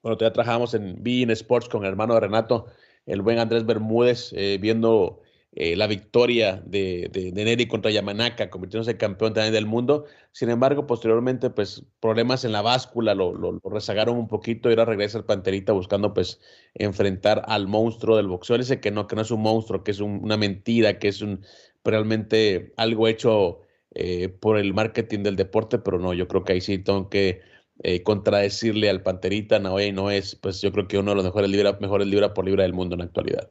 [0.00, 2.66] cuando todavía trabajamos en Bein Sports con el hermano de Renato,
[3.06, 5.20] el buen Andrés Bermúdez, viendo
[5.56, 10.04] eh, la victoria de, de, de Neri contra Yamanaka, convirtiéndose campeón también del mundo.
[10.32, 14.72] Sin embargo, posteriormente, pues problemas en la báscula lo, lo, lo rezagaron un poquito y
[14.72, 16.40] ahora regresa el Panterita buscando pues
[16.74, 18.56] enfrentar al monstruo del boxeo.
[18.56, 21.08] Él dice que no, que no es un monstruo, que es un- una mentira, que
[21.08, 21.42] es un
[21.84, 23.60] realmente algo hecho
[23.94, 27.40] eh, por el marketing del deporte, pero no, yo creo que ahí sí tengo que
[27.82, 31.50] eh, contradecirle al Panterita, Naoya no es, pues yo creo que uno de los mejores
[31.50, 33.50] libra, mejores libra por libra del mundo en la actualidad.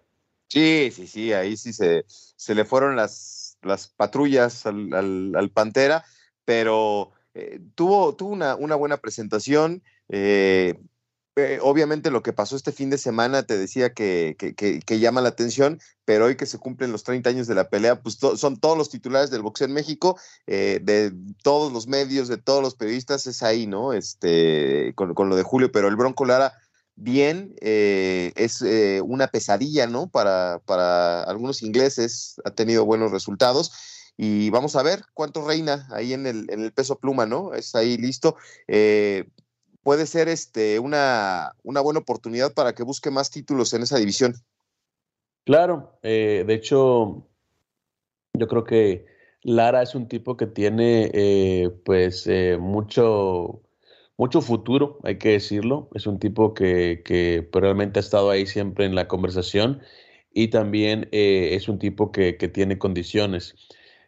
[0.55, 4.93] Sí, sí, sí, ahí sí se, se le fueron las, las patrullas al,
[5.35, 6.05] al- Pantera,
[6.45, 9.83] pero eh, tuvo, tuvo una, una buena presentación.
[10.09, 10.79] eh,
[11.37, 14.99] eh, obviamente lo que pasó este fin de semana te decía que, que- que- que
[14.99, 18.15] llama la atención, pero hoy que se cumplen los 30 años de la pelea, pues
[18.37, 21.11] son todos los titulares del boxeo en México, eh, de
[21.43, 23.91] todos los medios, de todos los periodistas, es ahí, ¿no?
[23.91, 26.53] Este, con, con lo de Julio, pero el Bronco Lara,
[26.95, 30.07] bien, eh, es eh, una pesadilla, ¿no?
[30.07, 33.71] Para, para algunos ingleses, ha tenido buenos resultados.
[34.17, 37.53] Y vamos a ver cuánto reina ahí en el, en el peso pluma, ¿no?
[37.53, 38.37] Es ahí listo.
[38.67, 39.27] Eh,
[39.83, 44.35] puede ser este, una, una buena oportunidad para que busque más títulos en esa división.
[45.43, 47.27] Claro, de hecho,
[48.33, 49.05] yo creo que
[49.43, 52.27] Lara es un tipo que tiene pues
[52.59, 53.61] mucho,
[54.17, 55.89] mucho futuro, hay que decirlo.
[55.93, 59.81] Es un tipo que, que pues, realmente ha estado ahí siempre en la conversación
[60.33, 63.55] y también eh, es un tipo que, que tiene condiciones.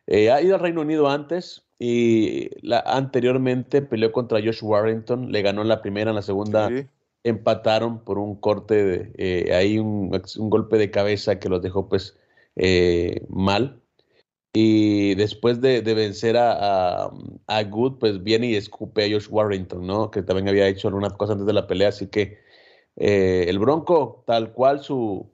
[0.07, 5.41] Eh, ha ido al Reino Unido antes y la, anteriormente peleó contra Josh Warrington, le
[5.41, 6.69] ganó en la primera, en la segunda
[7.23, 11.89] empataron por un corte, de, eh, ahí un, un golpe de cabeza que los dejó
[11.89, 12.17] pues
[12.55, 13.81] eh, mal.
[14.59, 17.11] Y después de, de vencer a, a,
[17.45, 20.09] a Good, pues viene y escupe a Josh Warrington, ¿no?
[20.09, 22.39] Que también había hecho algunas cosas antes de la pelea, así que
[22.95, 25.29] eh, el Bronco, tal cual su,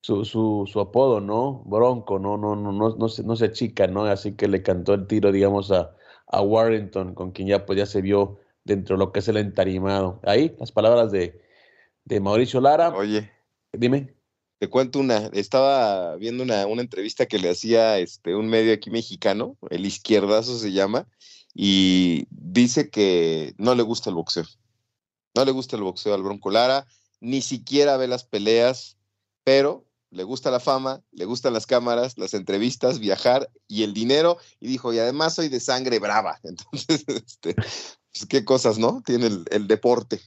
[0.00, 1.64] su, su, su apodo, ¿no?
[1.66, 4.04] Bronco, no, no, no, no, no, se, no se achica, ¿no?
[4.04, 5.96] Así que le cantó el tiro, digamos, a,
[6.28, 9.38] a Warrington, con quien ya, pues, ya se vio dentro de lo que es el
[9.38, 10.20] entarimado.
[10.22, 11.40] Ahí, las palabras de,
[12.04, 12.94] de Mauricio Lara.
[12.94, 13.28] Oye.
[13.72, 14.14] Dime.
[14.62, 18.90] Te cuento una, estaba viendo una, una entrevista que le hacía este, un medio aquí
[18.90, 21.08] mexicano, el izquierdazo se llama,
[21.52, 24.44] y dice que no le gusta el boxeo.
[25.34, 26.86] No le gusta el boxeo al Bronco Lara,
[27.18, 28.98] ni siquiera ve las peleas,
[29.42, 34.38] pero le gusta la fama, le gustan las cámaras, las entrevistas, viajar y el dinero,
[34.60, 36.38] y dijo, y además soy de sangre brava.
[36.44, 39.02] Entonces, este, pues qué cosas, ¿no?
[39.04, 40.20] Tiene el, el deporte.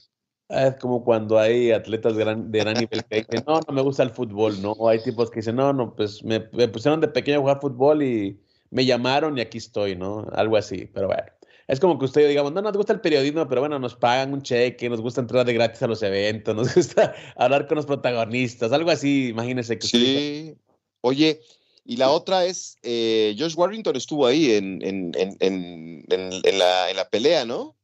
[0.48, 3.74] Ah, Es como cuando hay atletas de gran, de gran nivel que dicen, no, no
[3.74, 4.76] me gusta el fútbol, ¿no?
[4.88, 8.40] Hay tipos que dicen, no, no, pues me, pusieron de pequeño a jugar fútbol y
[8.70, 10.26] me llamaron y aquí estoy, ¿no?
[10.32, 11.24] Algo así, pero bueno.
[11.68, 14.42] Es como que usted digamos, no nos gusta el periodismo, pero bueno, nos pagan un
[14.42, 18.70] cheque, nos gusta entrar de gratis a los eventos, nos gusta hablar con los protagonistas,
[18.70, 20.54] algo así, imagínese que Sí.
[21.00, 21.40] Oye,
[21.84, 26.96] y la otra es, eh, Josh Warrington estuvo ahí en, en, en, en, la, en
[26.96, 27.75] la pelea, ¿no?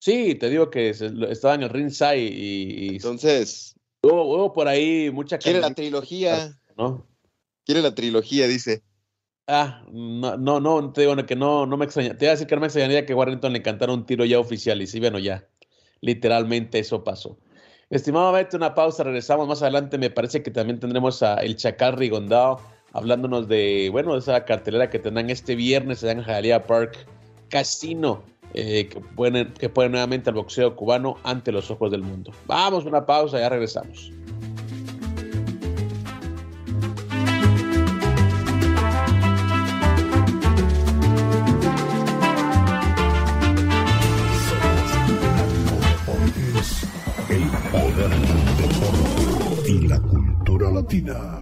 [0.00, 5.10] Sí, te digo que estaba en el ringside y, y Entonces, hubo, hubo por ahí
[5.12, 7.06] mucha quiere la trilogía, ¿no?
[7.64, 8.82] quiere la trilogía, dice.
[9.46, 12.16] Ah, no, no, no, te digo que no, no me extraña.
[12.16, 14.38] Te iba a decir que no me extrañaría que Warrington le cantara un tiro ya
[14.38, 14.80] oficial.
[14.80, 15.48] Y sí, bueno, ya.
[16.00, 17.38] Literalmente eso pasó.
[17.90, 19.98] Estimado Beto, una pausa, regresamos más adelante.
[19.98, 22.60] Me parece que también tendremos a El Chacal Rigondao
[22.92, 27.06] hablándonos de, bueno, de esa cartelera que tendrán este viernes en Jalía Park
[27.48, 32.32] Casino, eh, que, ponen, que pone nuevamente al boxeo cubano ante los ojos del mundo.
[32.46, 34.12] Vamos, una pausa, ya regresamos.
[46.60, 46.82] Es
[47.30, 48.10] el poder
[49.66, 51.39] y la cultura latina.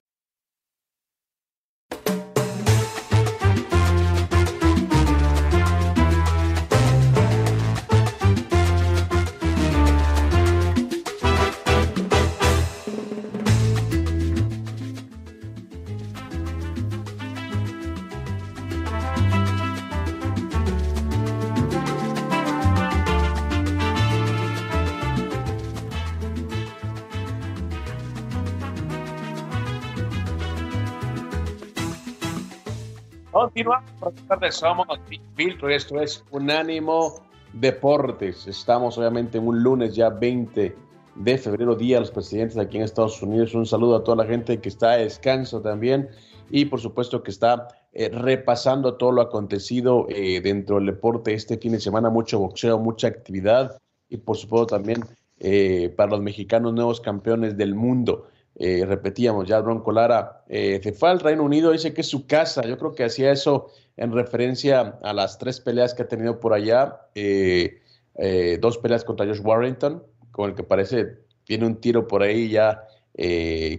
[34.50, 37.20] Somos Sin Filtro, esto es Unánimo
[37.52, 38.46] Deportes.
[38.46, 40.76] Estamos obviamente en un lunes ya 20
[41.16, 43.54] de febrero, día de los presidentes aquí en Estados Unidos.
[43.54, 46.08] Un saludo a toda la gente que está a descanso también
[46.50, 51.58] y por supuesto que está eh, repasando todo lo acontecido eh, dentro del deporte este
[51.58, 52.10] fin de semana.
[52.10, 53.76] Mucho boxeo, mucha actividad
[54.08, 55.04] y por supuesto también
[55.40, 58.28] eh, para los mexicanos nuevos campeones del mundo.
[58.60, 62.62] Eh, repetíamos, ya Bronco Lara eh, se Reino Unido, dice que es su casa.
[62.62, 66.52] Yo creo que hacía eso en referencia a las tres peleas que ha tenido por
[66.52, 67.02] allá.
[67.14, 67.80] eh,
[68.20, 70.02] eh, dos peleas contra Josh Warrington,
[70.32, 72.84] con el que parece tiene un tiro por ahí ya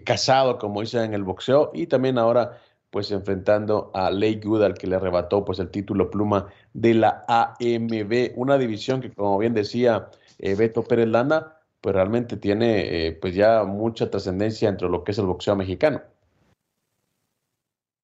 [0.05, 2.57] casado, como dicen en el boxeo, y también ahora
[2.89, 7.25] pues enfrentando a Lake Good, al que le arrebató pues el título pluma de la
[7.27, 10.09] AMB, una división que como bien decía
[10.39, 15.17] Beto Pérez Landa, pues realmente tiene eh, pues ya mucha trascendencia entre lo que es
[15.17, 16.01] el boxeo mexicano.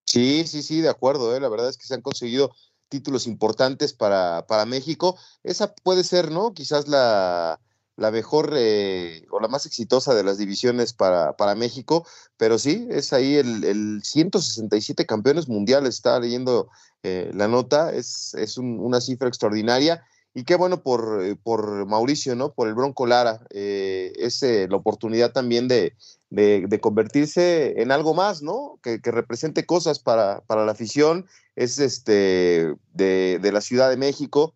[0.06, 1.36] Sí, Sí, sí, de acuerdo.
[1.36, 1.40] ¿eh?
[1.40, 2.52] La verdad es que se han conseguido
[2.90, 5.18] títulos importantes para, para México.
[5.44, 6.54] Esa puede ser, ¿no?
[6.54, 7.60] Quizás la,
[7.98, 12.06] la mejor eh, o la más exitosa de las divisiones para, para México,
[12.38, 16.70] pero sí, es ahí el, el 167 campeones mundiales, estaba leyendo
[17.04, 20.06] eh, la nota, es, es un- una cifra extraordinaria.
[20.38, 22.54] Y qué bueno por, eh, por Mauricio, ¿no?
[22.54, 23.40] Por el Bronco Lara.
[23.52, 25.96] eh, es eh, la oportunidad también de,
[26.30, 28.78] de, convertirse en algo más, ¿no?
[28.84, 31.26] Que, que represente cosas para, para la afición.
[31.56, 34.54] Es este de, de la Ciudad de México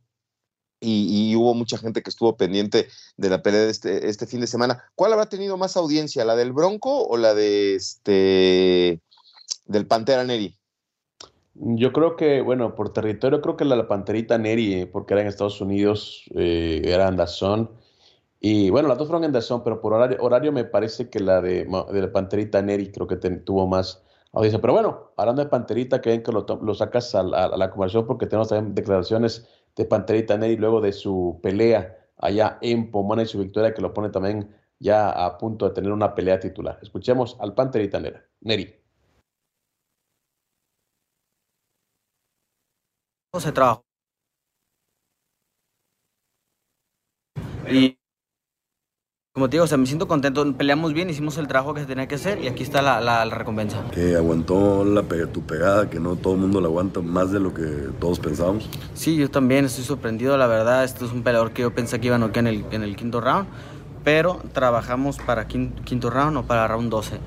[0.82, 4.42] y, y hubo mucha gente que estuvo pendiente de la pelea de este, este fin
[4.42, 4.84] de semana.
[4.96, 9.02] ¿Cuál habrá tenido más audiencia, la del Bronco o la de este
[9.66, 10.59] del Pantera Neri?
[11.62, 15.22] Yo creo que, bueno, por territorio, creo que la, la Panterita Neri, eh, porque era
[15.22, 17.70] en Estados Unidos, eh, era DAZN.
[18.40, 21.66] Y bueno, las dos fueron DAZN, pero por horario, horario me parece que la de,
[21.66, 24.02] la Panterita Neri creo que tuvo más
[24.32, 24.62] audiencia.
[24.62, 28.08] Pero bueno, hablando de Panterita, que ven que lo, lo sacas a, a la conversación
[28.08, 33.26] porque tenemos también declaraciones de Panterita Neri luego de su pelea allá en Pomona y
[33.26, 34.50] su victoria que lo pone también
[34.80, 36.80] ya a punto de tener una pelea titular.
[36.82, 38.00] Escuchemos al Panterita
[38.42, 38.79] Neri.
[43.38, 43.84] Se trabajó.
[47.70, 47.98] Y
[49.34, 50.46] como te digo, o sea, me siento contento.
[50.58, 53.26] Peleamos bien, hicimos el trabajo que se tenía que hacer y aquí está la, la-
[53.26, 53.84] la recompensa.
[53.92, 57.54] que aguantó la tu pegada, que no todo el mundo la aguanta más de lo
[57.54, 57.64] que
[58.00, 58.70] todos pensábamos.
[58.96, 60.84] Sí, yo también estoy sorprendido, la verdad.
[60.84, 62.96] Esto es un peleador que yo pensé que iba a noquear en el, en el
[62.96, 63.48] quinto round,
[64.04, 67.20] pero trabajamos para quin- quinto round o para round 12.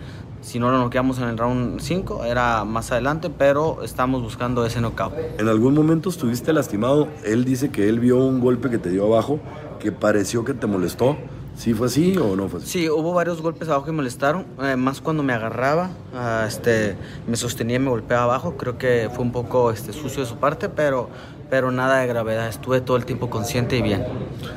[0.42, 4.80] Si no lo noqueamos en el round 5, era más adelante, pero estamos buscando ese
[4.80, 5.14] knockout.
[5.38, 9.06] En algún momento estuviste lastimado, él dice que él vio un golpe que te dio
[9.06, 9.38] abajo,
[9.78, 11.16] que pareció que te molestó.
[11.54, 12.68] ¿Sí fue así o no fue así?
[12.68, 16.96] Sí, hubo varios golpes abajo que molestaron, eh, más cuando me agarraba, ah, este,
[17.28, 18.56] me sostenía y me golpeaba abajo.
[18.56, 21.08] Creo que fue un poco este, sucio de su parte, pero,
[21.52, 22.48] pero nada de gravedad.
[22.48, 24.06] Estuve todo el tiempo consciente y bien.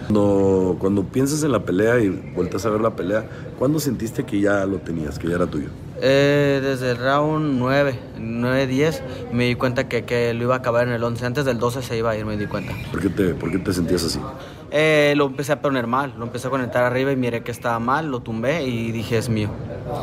[0.08, 3.26] Cuando, piensas en la pelea y vueltas a ver la pelea,
[3.60, 5.68] ¿cuándo sentiste que ya lo tenías, que ya era tuyo?
[6.02, 10.88] Eh, desde el round 9, 9-10, me di cuenta que, que lo iba a acabar
[10.88, 11.26] en el 11.
[11.26, 12.74] Antes del 12 se iba a ir, me di cuenta.
[12.92, 14.20] ¿Por qué te, por qué te sentías así?
[14.72, 17.80] Eh, lo empecé a poner mal, lo empecé a conectar arriba y miré que estaba
[17.80, 19.50] mal, lo tumbé y dije es mío.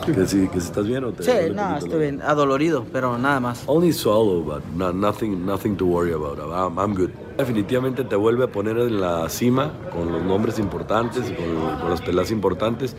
[0.07, 3.41] ¿Que si, que si estás bien o te Sí, no, estoy bien, adolorido, pero nada
[3.41, 3.65] más.
[3.67, 6.39] Only swallow, but no- nothing, nothing to worry about.
[6.39, 7.11] I'm, I'm good.
[7.37, 11.91] Definitivamente te vuelve a poner en la cima con los nombres importantes y con, con
[11.91, 12.95] las peleas importantes.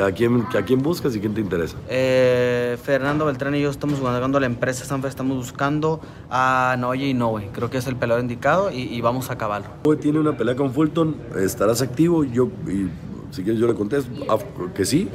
[0.00, 1.76] A, quién, a quién buscas y quién te interesa.
[1.88, 7.08] Eh, Fernando Beltrán y yo estamos buscando a la empresa Sanfer, estamos buscando a Noye
[7.08, 7.50] Inoue.
[7.52, 9.68] Creo que es el peleador indicado y, y vamos a acabarlo.
[9.84, 12.24] Hoy tiene una pelea con Fulton, estarás activo.
[12.24, 12.88] Yo, y,
[13.32, 14.38] si quieres, yo le contesto ah,
[14.74, 15.08] que sí,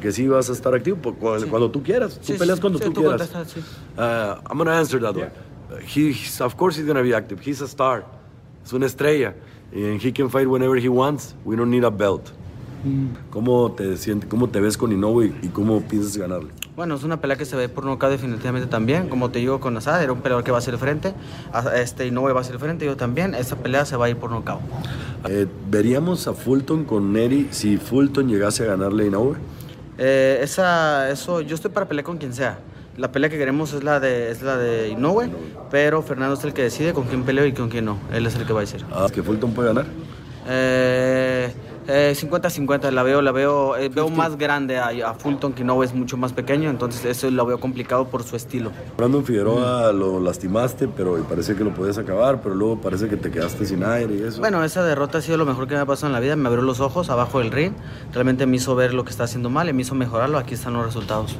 [0.00, 2.18] que sí vas a estar activo por- cuando, cuando tú quieras.
[2.18, 3.28] Tú Sí, peleas sí, cuando sí, tú, tú quieras.
[3.28, 3.60] contestas, sí.
[3.96, 4.00] Uh,
[4.48, 5.26] I'm gonna answer that one.
[5.70, 7.40] Uh, he, he's- of course he's gonna be active.
[7.44, 8.04] He's a star.
[8.64, 9.34] Es una estrella.
[9.72, 11.34] And he can fight whenever he wants.
[11.44, 12.30] We don't need a belt.
[13.30, 16.48] ¿Cómo te sientes, cómo te ves con Inoue y, y cómo piensas ganarle?
[16.76, 19.08] Bueno, es una pelea que se ve por nocaut definitivamente también.
[19.08, 21.12] Como te digo con Asad, era un peleador que va a ser el frente.
[21.52, 23.34] A- Este Inoue va a ser el frente, yo también.
[23.34, 24.60] Esa pelea se va a ir por nocaut.
[25.28, 29.36] Eh, ¿Veríamos a Fulton con Neri si Fulton llegase a ganarle a Inoue?
[29.98, 32.60] Eh, esa, eso, yo estoy para pelear con quien sea.
[32.96, 35.28] La pelea que queremos es la de, es la de Inoue,
[35.70, 37.98] pero Fernando es el que decide con quién peleo y con quién no.
[38.12, 38.84] Él es el que va a decir.
[38.92, 39.86] Ah, ¿Que Fulton puede ganar?
[40.48, 41.29] Eh,
[41.90, 45.84] eh, 50-50, la veo, la veo, eh, veo más grande a, a Fulton que Inoue
[45.84, 48.70] es mucho más pequeño, entonces eso lo veo complicado por su estilo.
[48.96, 53.16] Brandon Figueroa lo lastimaste, pero y parecía que lo podías acabar, pero luego parece que
[53.16, 54.40] te quedaste sin aire y eso.
[54.40, 56.36] Bueno, esa derrota ha sido lo mejor que me ha pasado en la vida.
[56.36, 57.72] Me abrió los ojos abajo del ring.
[58.12, 60.38] Realmente me hizo ver lo que está haciendo mal y me hizo mejorarlo.
[60.38, 61.36] Aquí están los resultados.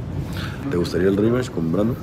[0.70, 1.96] ¿Te gustaría el rematch con Brandon?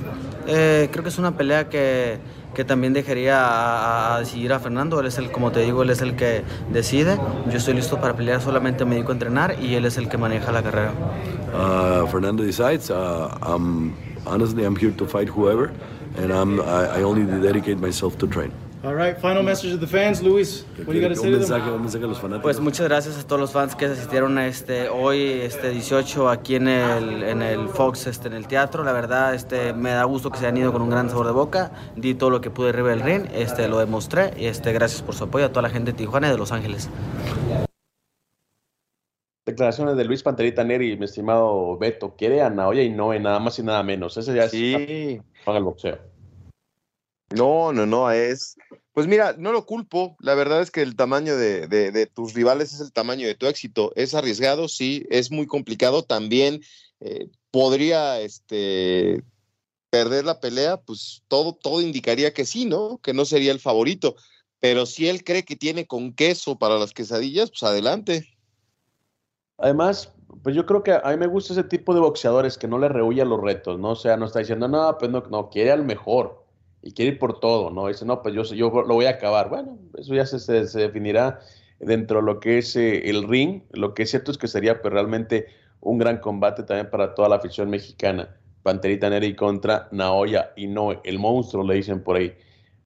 [0.46, 2.18] Eh, creo que es una pelea que,
[2.58, 4.98] que también dejaría a, a decidir a Fernando.
[4.98, 6.42] Él es el, como te digo, él es el que
[6.72, 7.16] decide.
[7.48, 10.18] Yo estoy listo para pelear, solamente me dedico a entrenar y él es el que
[10.18, 10.90] maneja la carrera.
[11.54, 12.90] Uh, Fernando decides.
[12.90, 13.94] Uh, I'm,
[14.26, 15.70] honestly, I'm here to fight whoever,
[16.20, 18.50] and I'm, I, I only dedicate myself to train.
[18.84, 20.64] All right, final message to the fans, Luis.
[20.76, 21.74] What do you got to say un, to mensaje, them?
[21.74, 22.42] un mensaje a los fanáticos.
[22.42, 26.54] Pues muchas gracias a todos los fans que asistieron a este hoy este 18 aquí
[26.54, 28.84] en el, en el Fox este en el teatro.
[28.84, 31.32] La verdad este me da gusto que se hayan ido con un gran sabor de
[31.32, 31.72] boca.
[31.96, 35.16] Di todo lo que pude arriba del ring, este lo demostré y este gracias por
[35.16, 36.88] su apoyo a toda la gente de Tijuana y de Los Ángeles.
[39.44, 42.14] Declaraciones de Luis Panterita Neri, mi estimado Beto.
[42.16, 44.16] Quiere a Naoya y no nada más y nada menos.
[44.16, 44.74] Ese ya Sí.
[44.74, 45.98] es para el boxeo.
[47.30, 48.56] No, no, no, es.
[48.92, 50.16] Pues mira, no lo culpo.
[50.20, 53.92] La verdad es que el tamaño de, tus rivales es el tamaño de tu éxito.
[53.96, 56.02] Es arriesgado, sí, es muy complicado.
[56.02, 56.62] También
[57.00, 59.22] eh, podría este,
[59.90, 62.98] perder la pelea, pues todo, todo indicaría que sí, ¿no?
[63.02, 64.16] Que no sería el favorito.
[64.58, 68.26] Pero si él cree que tiene con queso para las quesadillas, pues adelante.
[69.58, 70.12] Además,
[70.42, 72.88] pues yo creo que a mí me gusta ese tipo de boxeadores que no le
[72.88, 73.90] rehuyen los retos, ¿no?
[73.90, 76.47] O sea, no está diciendo, no, pues no, no, quiere al mejor
[76.82, 77.88] y quiere ir por todo, ¿no?
[77.88, 79.48] Dice, no, pues yo, yo lo voy a acabar.
[79.48, 81.40] Bueno, eso ya se, se, definirá
[81.80, 83.62] dentro de lo que es eh, el ring.
[83.72, 85.46] Lo que es cierto es que sería pues, realmente
[85.80, 88.36] un gran combate también para toda la afición mexicana.
[88.62, 92.34] Panterita Neri contra Naoya y no el monstruo, le dicen por ahí.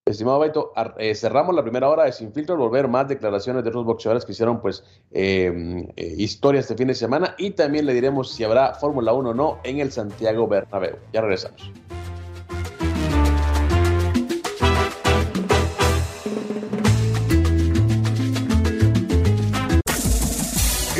[0.04, 3.84] Estimado Baito, eh, cerramos la primera hora de Sin Filtro, volver más declaraciones de otros
[3.84, 4.82] boxeadores que hicieron pues
[5.12, 9.30] eh, eh, historias este fin de semana y también le diremos si habrá Fórmula 1
[9.30, 10.96] o no en el Santiago Bernabéu.
[11.12, 11.70] Ya regresamos.